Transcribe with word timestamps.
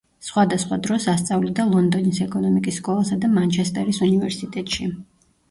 სხვადასხვა 0.27 0.77
დროს 0.87 1.03
ასწავლიდა 1.11 1.65
ლონდონის 1.73 2.21
ეკონომიკის 2.25 2.81
სკოლასა 2.83 3.19
და 3.27 3.31
მანჩესტერის 3.37 4.03
უნივერსიტეტში. 4.09 4.91